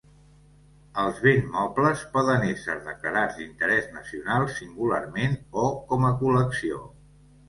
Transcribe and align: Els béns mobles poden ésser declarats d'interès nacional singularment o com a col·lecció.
Els 1.01 1.17
béns 1.25 1.49
mobles 1.57 2.05
poden 2.15 2.45
ésser 2.47 2.77
declarats 2.87 3.37
d'interès 3.41 3.89
nacional 3.97 4.47
singularment 4.55 5.37
o 5.65 5.67
com 5.93 6.09
a 6.11 6.13
col·lecció. 6.23 6.81